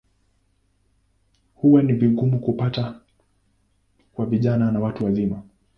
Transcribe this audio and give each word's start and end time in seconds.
Huwa 1.55 1.81
ni 1.83 1.93
vigumu 1.93 2.39
kupata 2.39 2.99
kwa 4.13 4.25
vijana 4.25 4.71
na 4.71 4.79
watu 4.79 5.05
wazima. 5.05 5.43